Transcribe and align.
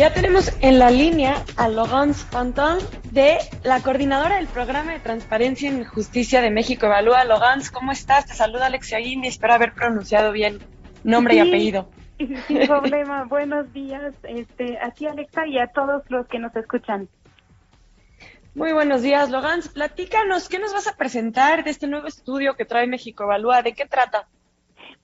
ya 0.00 0.14
tenemos 0.14 0.50
en 0.62 0.78
la 0.78 0.90
línea 0.90 1.44
a 1.58 1.68
Laurence 1.68 2.24
Panton 2.32 2.78
de 3.10 3.36
la 3.64 3.82
coordinadora 3.82 4.36
del 4.36 4.46
programa 4.46 4.94
de 4.94 4.98
transparencia 4.98 5.68
en 5.68 5.84
justicia 5.84 6.40
de 6.40 6.50
México 6.50 6.86
Evalúa. 6.86 7.22
Laurence, 7.26 7.70
¿cómo 7.70 7.92
estás? 7.92 8.24
Te 8.24 8.32
saluda 8.32 8.64
Alexia 8.64 8.96
Guindi, 8.96 9.28
espero 9.28 9.52
haber 9.52 9.74
pronunciado 9.74 10.32
bien 10.32 10.58
nombre 11.04 11.34
y 11.34 11.40
apellido. 11.40 11.90
Sin 12.48 12.66
problema, 12.66 13.24
buenos 13.24 13.70
días 13.74 14.14
este, 14.22 14.78
a 14.78 14.90
ti 14.90 15.04
Alexa 15.04 15.46
y 15.46 15.58
a 15.58 15.66
todos 15.66 16.02
los 16.08 16.26
que 16.28 16.38
nos 16.38 16.56
escuchan. 16.56 17.10
Muy 18.54 18.72
buenos 18.72 19.02
días, 19.02 19.28
Laurence. 19.28 19.68
Platícanos, 19.68 20.48
¿qué 20.48 20.58
nos 20.58 20.72
vas 20.72 20.88
a 20.88 20.96
presentar 20.96 21.62
de 21.62 21.72
este 21.72 21.86
nuevo 21.88 22.06
estudio 22.06 22.54
que 22.54 22.64
trae 22.64 22.86
México 22.86 23.24
Evalúa? 23.24 23.60
¿De 23.60 23.74
qué 23.74 23.84
trata? 23.84 24.28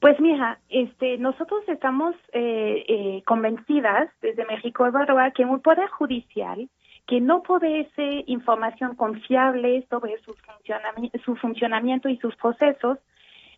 Pues 0.00 0.20
mija, 0.20 0.58
este, 0.68 1.16
nosotros 1.18 1.62
estamos 1.68 2.14
eh, 2.32 2.84
eh, 2.88 3.22
convencidas 3.26 4.10
desde 4.20 4.44
México 4.44 4.86
Evalúa 4.86 5.30
que 5.30 5.44
un 5.44 5.60
poder 5.60 5.88
judicial 5.88 6.68
que 7.06 7.20
no 7.20 7.42
posee 7.42 8.24
información 8.26 8.96
confiable 8.96 9.86
sobre 9.88 10.18
su, 10.18 10.34
su 11.24 11.36
funcionamiento 11.36 12.08
y 12.08 12.16
sus 12.18 12.34
procesos, 12.36 12.98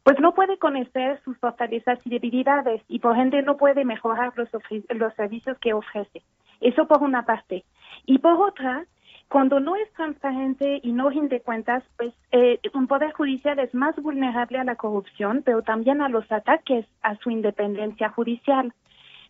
pues 0.05 0.21
no 0.21 0.35
puede 0.35 0.59
conocer 0.59 1.21
sus 1.25 1.37
fortalezas 1.39 1.99
y 2.05 2.11
debilidades 2.11 2.83
y 2.89 2.99
por 2.99 3.17
ende 3.19 3.43
no 3.43 3.57
puede 3.57 3.85
mejorar 3.85 4.33
los, 4.37 4.49
los 4.91 5.15
servicios 5.15 5.59
que 5.59 5.73
ofrece. 5.73 6.23
Eso 6.61 6.87
por 6.87 7.03
una 7.03 7.25
parte. 7.25 7.65
Y 8.05 8.19
por 8.19 8.41
otra, 8.41 8.85
cuando 9.29 9.61
no 9.61 9.77
es 9.77 9.93
transparente 9.93 10.81
y 10.83 10.93
no 10.93 11.11
rinde 11.11 11.41
cuentas, 11.41 11.85
pues 11.97 12.15
eh, 12.33 12.59
un 12.73 12.87
poder 12.87 13.13
judicial 13.13 13.59
es 13.59 13.75
más 13.75 13.95
vulnerable 13.97 14.59
a 14.59 14.65
la 14.65 14.77
corrupción, 14.77 15.43
pero 15.45 15.63
también 15.63 16.01
a 16.01 16.09
los 16.09 16.31
ataques 16.33 16.87
a 17.03 17.15
su 17.17 17.31
independencia 17.31 18.09
judicial. 18.09 18.73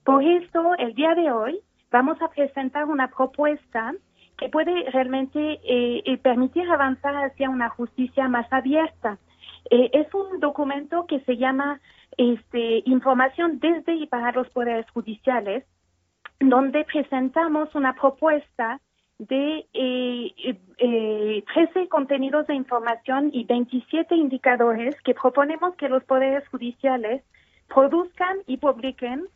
Por 0.05 0.23
esto, 0.23 0.75
el 0.79 0.95
día 0.95 1.15
de 1.17 1.33
hoy 1.33 1.59
vamos 1.91 2.21
a 2.23 2.29
presentar 2.29 2.85
una 2.85 3.09
propuesta 3.09 3.93
que 4.37 4.49
puede 4.49 4.89
realmente 4.91 5.55
eh, 5.65 6.03
eh, 6.05 6.19
permitir 6.19 6.71
avanzar 6.71 7.17
hacia 7.17 7.51
una 7.51 7.69
justicia 7.69 8.29
más 8.29 8.47
abierta. 8.53 9.19
es 9.71 10.07
un 10.15 10.39
documento 10.39 11.07
que 11.07 11.21
se 11.21 11.37
llama 11.37 11.81
este, 12.17 12.83
Información 12.87 13.59
desde 13.59 13.95
y 13.97 14.07
para 14.07 14.31
los 14.31 14.49
poderes 14.51 14.89
judiciales, 14.93 15.65
donde 16.39 16.85
presentamos 16.85 17.75
una 17.75 17.95
propuesta 17.95 18.81
de 19.19 19.67
eh, 19.75 20.57
eh, 20.79 21.45
13 21.53 21.89
contenidos 21.89 22.47
de 22.47 22.55
información 22.55 23.31
y 23.33 23.45
27 23.45 24.15
indicadores 24.15 24.95
que 25.03 25.15
proponemos 25.15 25.75
que 25.77 25.89
los 25.89 26.05
poderes 26.05 26.47
judiciales 26.49 27.23
produzcan 27.69 28.39
y 28.47 28.59
publiquen 28.59 29.27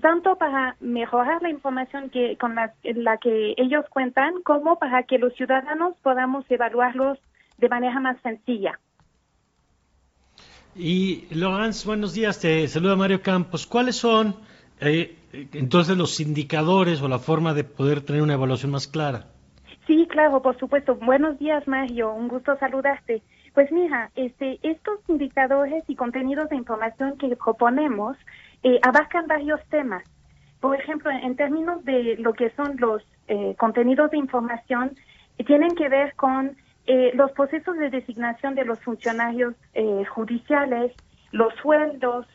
tanto 0.00 0.36
para 0.36 0.76
mejorar 0.80 1.42
la 1.42 1.50
información 1.50 2.08
que 2.10 2.36
con 2.38 2.54
la, 2.54 2.72
que 3.18 3.54
ellos 3.56 3.84
cuentan 3.90 4.42
como 4.42 4.78
para 4.78 5.02
que 5.02 5.18
los 5.18 5.34
ciudadanos 5.34 5.94
podamos 6.02 6.44
evaluarlos 6.50 7.18
de 7.58 7.68
manera 7.68 8.00
más 8.00 8.20
sencilla. 8.22 8.78
Y 10.74 11.26
Lorenz, 11.30 11.84
buenos 11.84 12.14
días, 12.14 12.40
te 12.40 12.66
saluda 12.66 12.96
Mario 12.96 13.22
Campos. 13.22 13.66
¿Cuáles 13.66 13.96
son 13.96 14.36
eh, 14.80 15.16
entonces 15.52 15.96
los 15.96 16.20
indicadores 16.20 17.02
o 17.02 17.08
la 17.08 17.18
forma 17.18 17.54
de 17.54 17.64
poder 17.64 18.00
tener 18.02 18.22
una 18.22 18.34
evaluación 18.34 18.72
más 18.72 18.86
clara. 18.86 19.26
Sí, 19.86 20.06
claro, 20.08 20.40
por 20.40 20.58
supuesto. 20.58 20.94
Buenos 20.94 21.38
días, 21.38 21.66
Mario. 21.68 22.12
Un 22.12 22.28
gusto 22.28 22.56
saludarte. 22.58 23.22
Pues 23.52 23.70
mira, 23.70 24.10
este, 24.16 24.58
estos 24.62 24.98
indicadores 25.08 25.84
y 25.88 25.94
contenidos 25.94 26.48
de 26.48 26.56
información 26.56 27.16
que 27.18 27.36
proponemos 27.36 28.16
eh, 28.62 28.80
abarcan 28.82 29.26
varios 29.26 29.60
temas. 29.68 30.02
Por 30.60 30.80
ejemplo, 30.80 31.10
en 31.10 31.36
términos 31.36 31.84
de 31.84 32.16
lo 32.18 32.32
que 32.32 32.50
son 32.50 32.76
los 32.78 33.02
eh, 33.28 33.54
contenidos 33.58 34.10
de 34.10 34.18
información, 34.18 34.96
tienen 35.46 35.74
que 35.76 35.88
ver 35.88 36.14
con 36.14 36.56
eh, 36.86 37.12
los 37.14 37.30
procesos 37.32 37.76
de 37.76 37.90
designación 37.90 38.54
de 38.54 38.64
los 38.64 38.78
funcionarios 38.80 39.54
judiciales, 40.14 40.92
los 41.32 41.52
sueldos 41.56 42.26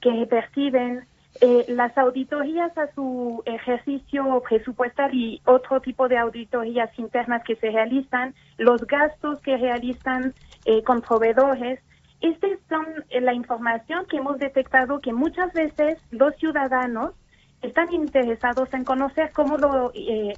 que 0.00 0.26
perciben, 0.28 1.06
eh, 1.40 1.64
las 1.68 1.96
auditorías 1.96 2.76
a 2.76 2.92
su 2.94 3.42
ejercicio 3.46 4.42
presupuestal 4.48 5.14
y 5.14 5.40
otro 5.44 5.80
tipo 5.80 6.08
de 6.08 6.18
auditorías 6.18 6.90
internas 6.98 7.42
que 7.44 7.56
se 7.56 7.70
realizan, 7.70 8.34
los 8.56 8.86
gastos 8.86 9.40
que 9.40 9.56
realizan 9.56 10.34
eh, 10.64 10.82
con 10.82 11.00
proveedores. 11.00 11.80
Estas 12.20 12.58
son 12.68 12.86
eh, 13.10 13.20
la 13.20 13.34
información 13.34 14.06
que 14.06 14.16
hemos 14.16 14.38
detectado 14.38 15.00
que 15.00 15.12
muchas 15.12 15.52
veces 15.52 15.98
los 16.10 16.34
ciudadanos 16.36 17.14
están 17.62 17.92
interesados 17.92 18.72
en 18.72 18.84
conocer 18.84 19.32
cómo 19.32 19.58
lo 19.58 19.90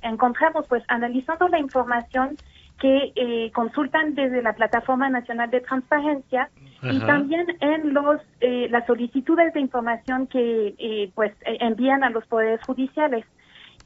encontramos, 0.03 0.67
pues 0.69 0.83
analizando 0.89 1.49
la 1.49 1.59
información 1.59 2.37
que 2.81 3.13
eh, 3.15 3.53
consultan 3.53 4.15
desde 4.15 4.43
la 4.43 4.55
Plataforma 4.55 5.09
Nacional 5.11 5.51
de 5.51 5.61
Transparencia 5.61 6.51
y 6.83 6.99
también 7.01 7.47
en 7.61 7.93
los 7.93 8.21
eh, 8.41 8.69
las 8.71 8.87
solicitudes 8.87 9.53
de 9.53 9.61
información 9.61 10.27
que 10.27 10.75
eh, 10.79 11.11
pues 11.15 11.33
envían 11.45 12.05
a 12.05 12.11
los 12.11 12.27
poderes 12.27 12.63
judiciales. 12.65 13.25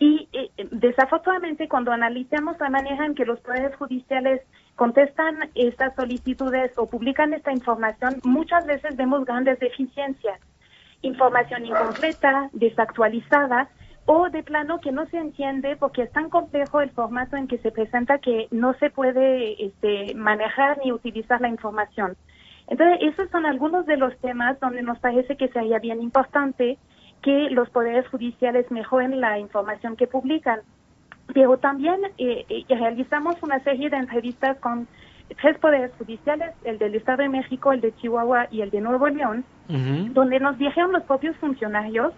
Y 0.00 0.28
desafortunadamente 0.72 1.68
cuando 1.68 1.92
analizamos 1.92 2.58
la 2.58 2.68
manera 2.68 3.06
en 3.06 3.14
que 3.14 3.24
los 3.24 3.38
poderes 3.40 3.76
judiciales 3.76 4.42
contestan 4.74 5.50
estas 5.54 5.94
solicitudes 5.94 6.72
o 6.76 6.86
publican 6.86 7.32
esta 7.32 7.52
información, 7.52 8.16
muchas 8.24 8.66
veces 8.66 8.96
vemos 8.96 9.24
grandes 9.24 9.60
deficiencias. 9.60 10.40
Información 11.02 11.66
incompleta, 11.66 12.50
desactualizada, 12.52 13.68
o 14.06 14.28
de 14.28 14.42
plano 14.42 14.80
que 14.80 14.92
no 14.92 15.06
se 15.06 15.18
entiende 15.18 15.76
porque 15.76 16.02
es 16.02 16.12
tan 16.12 16.28
complejo 16.28 16.80
el 16.80 16.90
formato 16.90 17.36
en 17.36 17.46
que 17.46 17.58
se 17.58 17.70
presenta 17.70 18.18
que 18.18 18.48
no 18.50 18.74
se 18.74 18.90
puede 18.90 19.64
este, 19.64 20.14
manejar 20.14 20.78
ni 20.84 20.92
utilizar 20.92 21.40
la 21.40 21.48
información. 21.48 22.16
Entonces, 22.68 22.98
esos 23.02 23.30
son 23.30 23.46
algunos 23.46 23.86
de 23.86 23.96
los 23.96 24.16
temas 24.18 24.58
donde 24.60 24.82
nos 24.82 24.98
parece 24.98 25.36
que 25.36 25.48
sería 25.48 25.78
bien 25.78 26.00
importante 26.02 26.78
que 27.22 27.50
los 27.50 27.68
poderes 27.70 28.06
judiciales 28.08 28.70
mejoren 28.70 29.20
la 29.20 29.38
información 29.38 29.96
que 29.96 30.06
publican. 30.06 30.60
Pero 31.32 31.56
también 31.58 32.00
eh, 32.18 32.44
eh, 32.48 32.64
realizamos 32.68 33.42
una 33.42 33.60
serie 33.60 33.90
de 33.90 33.96
entrevistas 33.96 34.58
con 34.58 34.86
tres 35.40 35.58
poderes 35.58 35.90
judiciales, 35.98 36.52
el 36.64 36.78
del 36.78 36.94
Estado 36.94 37.22
de 37.22 37.28
México, 37.30 37.72
el 37.72 37.80
de 37.80 37.94
Chihuahua 37.96 38.48
y 38.50 38.60
el 38.60 38.70
de 38.70 38.80
Nuevo 38.80 39.08
León, 39.08 39.44
donde 40.12 40.38
nos 40.38 40.58
dijeron 40.58 40.92
los 40.92 41.02
propios 41.04 41.34
funcionarios 41.36 42.12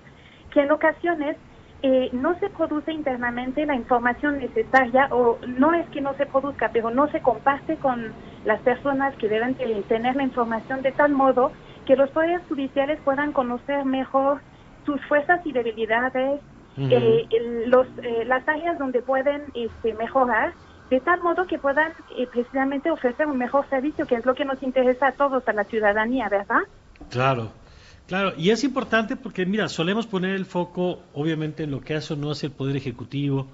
que 0.51 0.63
en 0.63 0.73
ocasiones 0.73 1.37
eh, 1.83 2.09
no 2.13 2.39
se 2.41 2.49
produce 2.51 2.93
internamente 2.93 3.67
la 3.67 3.77
información 3.77 4.39
necesaria 4.39 5.09
o 5.13 5.39
no 5.47 5.75
es 5.75 5.87
que 5.91 6.01
no 6.01 6.15
se 6.15 6.27
produzca, 6.27 6.71
pero 6.73 6.91
no 6.91 7.09
se 7.13 7.21
comparte 7.21 7.77
con 7.77 8.13
las 8.47 8.61
personas 8.63 9.15
que 9.17 9.29
deben 9.29 9.57
tener 9.89 10.17
la 10.17 10.23
información 10.23 10.81
de 10.81 10.93
tal 10.93 11.13
modo 11.13 11.53
que 11.85 11.97
los 11.97 12.09
poderes 12.11 12.41
judiciales 12.49 12.99
puedan 13.05 13.33
conocer 13.33 13.85
mejor 13.85 14.41
sus 14.87 15.01
fuerzas 15.07 15.45
y 15.45 15.53
debilidades, 15.53 16.41
eh, 16.79 17.27
los, 17.67 17.87
eh, 18.03 18.25
las 18.25 18.47
áreas 18.49 18.79
donde 18.79 19.03
pueden 19.03 19.43
este, 19.55 19.95
mejorar, 19.95 20.55
de 20.91 21.01
tal 21.01 21.21
modo 21.23 21.47
que 21.47 21.59
puedan 21.59 21.93
precisamente 22.33 22.91
ofrecer 22.91 23.27
un 23.27 23.37
mejor 23.37 23.69
servicio, 23.69 24.07
que 24.07 24.15
es 24.15 24.25
lo 24.25 24.35
que 24.35 24.45
nos 24.45 24.63
interesa 24.63 25.09
a 25.09 25.13
todos, 25.13 25.47
a 25.49 25.53
la 25.53 25.65
ciudadanía, 25.65 26.29
¿verdad? 26.29 26.61
Claro. 27.11 27.51
Claro, 28.07 28.35
y 28.37 28.51
es 28.51 28.63
importante 28.63 29.17
porque, 29.17 29.47
mira, 29.47 29.69
solemos 29.69 30.07
poner 30.07 30.37
el 30.37 30.47
foco, 30.47 31.01
obviamente, 31.13 31.65
en 31.65 31.73
lo 31.73 31.81
que 31.81 31.95
hace 31.95 32.15
o 32.15 32.17
no 32.17 32.31
hace 32.31 32.47
el 32.47 32.53
Poder 32.53 32.77
Ejecutivo, 32.77 33.49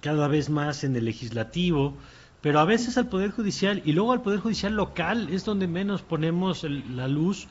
cada 0.00 0.28
vez 0.28 0.48
más 0.48 0.84
en 0.84 0.94
el 0.94 1.06
Legislativo, 1.06 1.96
pero 2.42 2.58
a 2.58 2.64
veces 2.64 2.96
al 2.96 3.08
Poder 3.08 3.30
Judicial 3.30 3.82
y 3.84 3.92
luego 3.92 4.12
al 4.12 4.22
Poder 4.22 4.40
Judicial 4.40 4.74
local 4.74 5.28
es 5.30 5.44
donde 5.44 5.66
menos 5.66 6.02
ponemos 6.02 6.64
la 6.64 7.08
luz 7.08 7.48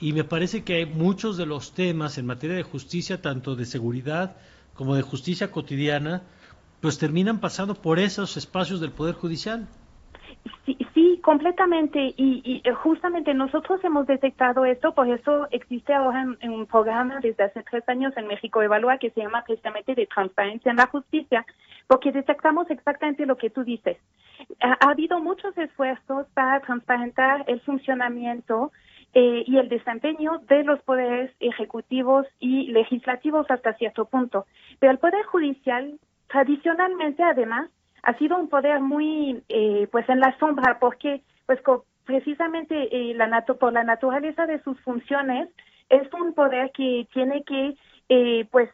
y 0.00 0.12
me 0.12 0.24
parece 0.24 0.64
que 0.64 0.74
hay 0.74 0.86
muchos 0.86 1.36
de 1.36 1.46
los 1.46 1.74
temas 1.74 2.18
en 2.18 2.26
materia 2.26 2.56
de 2.56 2.64
justicia, 2.64 3.22
tanto 3.22 3.54
de 3.54 3.64
seguridad 3.64 4.36
como 4.74 4.96
de 4.96 5.02
justicia 5.02 5.50
cotidiana, 5.50 6.22
pues 6.80 6.98
terminan 6.98 7.38
pasando 7.38 7.74
por 7.74 8.00
esos 8.00 8.36
espacios 8.36 8.80
del 8.80 8.90
Poder 8.90 9.14
Judicial. 9.14 9.68
Sí, 10.66 10.76
sí, 10.92 11.20
completamente. 11.22 12.14
Y, 12.16 12.42
y, 12.44 12.62
justamente 12.82 13.32
nosotros 13.34 13.82
hemos 13.84 14.08
detectado 14.08 14.64
esto, 14.64 14.92
por 14.92 15.08
eso 15.08 15.46
existe 15.52 15.94
ahora 15.94 16.26
un 16.42 16.66
programa 16.66 17.20
desde 17.20 17.44
hace 17.44 17.62
tres 17.70 17.88
años 17.88 18.12
en 18.16 18.26
México 18.26 18.60
Evalúa 18.60 18.98
que 18.98 19.10
se 19.10 19.20
llama 19.20 19.44
precisamente 19.44 19.94
de 19.94 20.06
transparencia 20.06 20.70
en 20.70 20.78
la 20.78 20.88
justicia, 20.88 21.46
porque 21.86 22.10
detectamos 22.10 22.68
exactamente 22.70 23.26
lo 23.26 23.36
que 23.36 23.50
tú 23.50 23.62
dices. 23.62 23.98
Ha, 24.62 24.90
habido 24.90 25.20
muchos 25.20 25.56
esfuerzos 25.58 26.26
para 26.34 26.60
transparentar 26.60 27.44
el 27.46 27.60
funcionamiento 27.60 28.72
eh, 29.14 29.44
y 29.46 29.58
el 29.58 29.68
desempeño 29.68 30.38
de 30.48 30.64
los 30.64 30.80
poderes 30.82 31.30
ejecutivos 31.40 32.26
y 32.40 32.68
legislativos 32.72 33.46
hasta 33.50 33.74
cierto 33.74 34.06
punto. 34.06 34.46
Pero 34.78 34.92
el 34.92 34.98
Poder 34.98 35.24
Judicial, 35.26 35.98
tradicionalmente, 36.28 37.22
además, 37.22 37.70
ha 38.02 38.14
sido 38.18 38.36
un 38.38 38.48
poder 38.48 38.80
muy, 38.80 39.42
eh, 39.48 39.88
pues, 39.90 40.08
en 40.08 40.20
la 40.20 40.36
sombra, 40.38 40.78
porque, 40.80 41.22
pues, 41.46 41.60
precisamente 42.04 42.88
eh, 42.90 43.14
la 43.14 43.44
por 43.44 43.72
la 43.72 43.84
naturaleza 43.84 44.46
de 44.46 44.60
sus 44.62 44.80
funciones, 44.80 45.48
es 45.88 46.12
un 46.14 46.34
poder 46.34 46.72
que 46.72 47.06
tiene 47.12 47.44
que 47.44 47.76
eh, 48.08 48.46
pues 48.50 48.70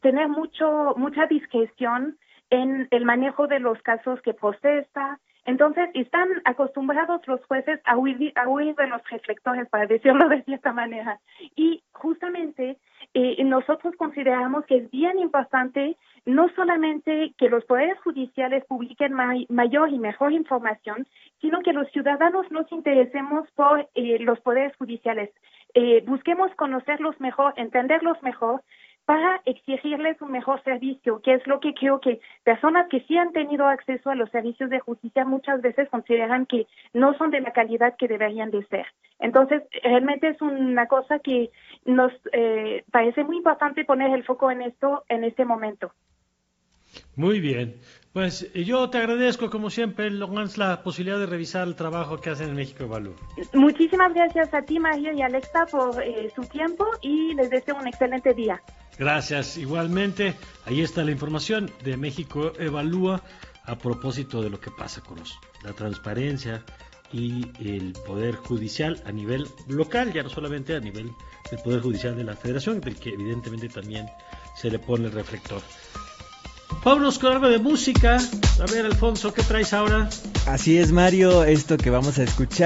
tener 0.00 0.28
mucho 0.28 0.94
mucha 0.96 1.26
discreción 1.26 2.16
en 2.48 2.88
el 2.90 3.04
manejo 3.04 3.46
de 3.46 3.60
los 3.60 3.80
casos 3.82 4.20
que 4.22 4.34
procesa. 4.34 5.18
Entonces, 5.44 5.88
están 5.94 6.28
acostumbrados 6.44 7.26
los 7.26 7.44
jueces 7.46 7.80
a 7.84 7.96
huir, 7.96 8.32
a 8.36 8.48
huir 8.48 8.74
de 8.74 8.86
los 8.86 9.02
reflectores, 9.08 9.68
para 9.68 9.86
decirlo 9.86 10.28
de 10.28 10.42
cierta 10.42 10.72
manera. 10.72 11.20
Y 11.56 11.82
justamente 11.92 12.78
eh, 13.14 13.42
nosotros 13.44 13.94
consideramos 13.96 14.64
que 14.66 14.76
es 14.76 14.90
bien 14.90 15.18
importante 15.18 15.96
no 16.26 16.48
solamente 16.50 17.32
que 17.38 17.48
los 17.48 17.64
poderes 17.64 17.98
judiciales 18.00 18.64
publiquen 18.66 19.14
mayor 19.48 19.90
y 19.90 19.98
mejor 19.98 20.32
información, 20.32 21.06
sino 21.40 21.60
que 21.60 21.72
los 21.72 21.90
ciudadanos 21.90 22.50
nos 22.50 22.70
interesemos 22.70 23.50
por 23.52 23.88
eh, 23.94 24.18
los 24.20 24.38
poderes 24.40 24.76
judiciales. 24.76 25.30
Eh, 25.74 26.02
busquemos 26.06 26.54
conocerlos 26.56 27.18
mejor, 27.20 27.54
entenderlos 27.56 28.22
mejor, 28.22 28.62
para 29.10 29.42
exigirles 29.44 30.22
un 30.22 30.30
mejor 30.30 30.62
servicio, 30.62 31.20
que 31.20 31.34
es 31.34 31.44
lo 31.44 31.58
que 31.58 31.74
creo 31.74 32.00
que 32.00 32.20
personas 32.44 32.86
que 32.88 33.00
sí 33.08 33.18
han 33.18 33.32
tenido 33.32 33.66
acceso 33.66 34.08
a 34.08 34.14
los 34.14 34.30
servicios 34.30 34.70
de 34.70 34.78
justicia 34.78 35.24
muchas 35.24 35.60
veces 35.62 35.88
consideran 35.88 36.46
que 36.46 36.68
no 36.92 37.18
son 37.18 37.32
de 37.32 37.40
la 37.40 37.52
calidad 37.52 37.96
que 37.96 38.06
deberían 38.06 38.52
de 38.52 38.64
ser. 38.66 38.86
Entonces, 39.18 39.64
realmente 39.82 40.28
es 40.28 40.40
una 40.40 40.86
cosa 40.86 41.18
que 41.18 41.50
nos 41.84 42.12
eh, 42.30 42.84
parece 42.92 43.24
muy 43.24 43.38
importante 43.38 43.84
poner 43.84 44.14
el 44.14 44.22
foco 44.22 44.48
en 44.52 44.62
esto 44.62 45.02
en 45.08 45.24
este 45.24 45.44
momento. 45.44 45.90
Muy 47.16 47.40
bien. 47.40 47.80
Pues 48.12 48.52
yo 48.54 48.90
te 48.90 48.98
agradezco, 48.98 49.50
como 49.50 49.70
siempre, 49.70 50.08
Logans, 50.10 50.56
la 50.56 50.84
posibilidad 50.84 51.18
de 51.18 51.26
revisar 51.26 51.66
el 51.66 51.74
trabajo 51.74 52.20
que 52.20 52.30
hacen 52.30 52.50
en 52.50 52.54
México 52.54 52.84
Evalúa. 52.84 53.16
Muchísimas 53.54 54.14
gracias 54.14 54.54
a 54.54 54.62
ti, 54.62 54.78
María 54.78 55.12
y 55.12 55.22
Alexa, 55.22 55.66
por 55.66 56.00
eh, 56.00 56.30
su 56.32 56.42
tiempo 56.42 56.86
y 57.02 57.34
les 57.34 57.50
deseo 57.50 57.74
un 57.74 57.88
excelente 57.88 58.34
día. 58.34 58.62
Gracias. 58.98 59.56
Igualmente, 59.56 60.34
ahí 60.66 60.82
está 60.82 61.04
la 61.04 61.10
información 61.10 61.70
de 61.84 61.96
México 61.96 62.52
Evalúa 62.58 63.22
a 63.64 63.78
propósito 63.78 64.42
de 64.42 64.50
lo 64.50 64.60
que 64.60 64.70
pasa 64.70 65.00
con 65.00 65.18
la 65.62 65.72
transparencia 65.72 66.64
y 67.12 67.46
el 67.60 67.92
Poder 68.06 68.36
Judicial 68.36 69.02
a 69.04 69.12
nivel 69.12 69.48
local, 69.68 70.12
ya 70.12 70.22
no 70.22 70.28
solamente 70.28 70.76
a 70.76 70.80
nivel 70.80 71.10
del 71.50 71.60
Poder 71.60 71.80
Judicial 71.80 72.16
de 72.16 72.24
la 72.24 72.36
Federación, 72.36 72.80
del 72.80 72.96
que 72.96 73.10
evidentemente 73.10 73.68
también 73.68 74.06
se 74.56 74.70
le 74.70 74.78
pone 74.78 75.06
el 75.06 75.12
reflector. 75.12 75.62
Vámonos 76.84 77.18
con 77.18 77.32
algo 77.32 77.48
de 77.48 77.58
música. 77.58 78.16
A 78.16 78.72
ver, 78.72 78.86
Alfonso, 78.86 79.34
¿qué 79.34 79.42
traes 79.42 79.72
ahora? 79.72 80.08
Así 80.46 80.78
es, 80.78 80.92
Mario, 80.92 81.44
esto 81.44 81.76
que 81.76 81.90
vamos 81.90 82.18
a 82.18 82.22
escuchar. 82.22 82.58